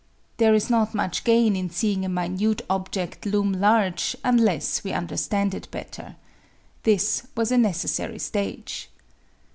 There 0.37 0.55
is 0.55 0.67
not 0.67 0.95
much 0.95 1.23
gain 1.23 1.55
in 1.55 1.69
seeing 1.69 2.03
a 2.03 2.09
minute 2.09 2.63
object 2.71 3.23
loom 3.27 3.51
large 3.53 4.15
unless 4.23 4.83
we 4.83 4.93
understand 4.93 5.53
it 5.53 5.69
better. 5.69 6.15
This 6.81 7.27
was 7.37 7.51
a 7.51 7.57
necessary 7.59 8.17
stage. 8.17 8.89